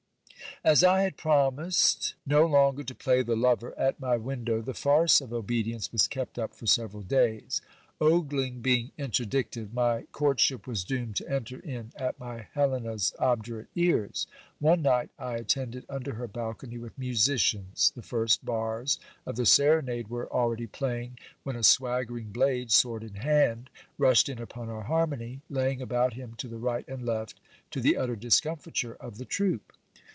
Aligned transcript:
As 0.63 0.83
I 0.83 1.01
had 1.01 1.17
promised 1.17 2.13
no 2.23 2.45
longer 2.45 2.83
to 2.83 2.93
play 2.93 3.23
the 3.23 3.35
lover 3.35 3.73
at 3.79 3.99
my 3.99 4.15
window, 4.15 4.61
the 4.61 4.75
farce 4.75 5.19
of 5.19 5.33
obedience 5.33 5.91
was 5.91 6.07
kept 6.07 6.37
up 6.37 6.53
for 6.53 6.67
several 6.67 7.01
days. 7.01 7.61
Ogling 7.99 8.61
being 8.61 8.91
interdicted, 8.95 9.73
my 9.73 10.03
court 10.11 10.39
ship 10.39 10.67
was 10.67 10.83
doomed 10.83 11.15
to 11.15 11.27
enter 11.27 11.59
in 11.61 11.91
at 11.95 12.19
my 12.19 12.47
Helena's 12.53 13.11
obdurate 13.17 13.69
ears. 13.73 14.27
One 14.59 14.83
night 14.83 15.09
I 15.17 15.37
at 15.37 15.47
tended 15.47 15.83
under 15.89 16.13
her 16.13 16.27
balcony 16.27 16.77
with 16.77 16.95
musicians; 16.97 17.91
the 17.95 18.03
first 18.03 18.45
bars 18.45 18.99
of 19.25 19.37
the 19.37 19.47
serenade 19.47 20.09
were 20.09 20.31
already 20.31 20.67
playing, 20.67 21.17
when 21.41 21.55
a 21.55 21.63
swaggering 21.63 22.31
blade, 22.31 22.69
sword 22.71 23.03
in 23.03 23.15
hand, 23.15 23.71
rushed 23.97 24.29
in 24.29 24.39
upon 24.39 24.69
our 24.69 24.83
harmony, 24.83 25.41
laying 25.49 25.81
about 25.81 26.13
him 26.13 26.35
to 26.35 26.47
the 26.47 26.59
right 26.59 26.85
and 26.87 27.03
left, 27.03 27.39
to 27.71 27.79
the 27.81 27.97
utter 27.97 28.15
discomfiture 28.15 28.93
of 28.95 29.17
the 29.17 29.25
troop. 29.25 29.73